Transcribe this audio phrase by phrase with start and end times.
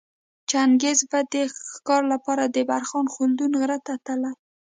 [0.49, 1.33] چنګیز به د
[1.71, 4.31] ښکاره لپاره د برخان خلدون غره ته تلی